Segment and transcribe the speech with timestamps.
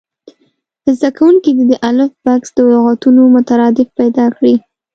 [0.97, 4.55] زده کوونکي دې د الف بکس د لغتونو مترادف پیدا کړي.